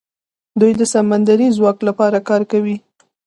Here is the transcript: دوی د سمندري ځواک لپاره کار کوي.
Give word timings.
دوی 0.59 0.71
د 0.79 0.81
سمندري 0.93 1.47
ځواک 1.57 1.77
لپاره 1.87 2.17
کار 2.29 2.41
کوي. 2.51 2.75